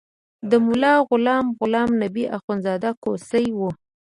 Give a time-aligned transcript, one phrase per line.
[0.49, 3.59] د ملا غلام غلام نبي اخندزاده کوسی و.